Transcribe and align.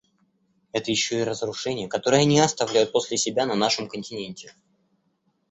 Это 0.71 0.89
еще 0.89 1.19
и 1.19 1.23
разрушения, 1.23 1.87
которые 1.87 2.21
они 2.21 2.39
оставляют 2.39 2.91
после 2.91 3.17
себя 3.17 3.45
на 3.45 3.53
нашем 3.53 3.87
континенте. 3.87 4.55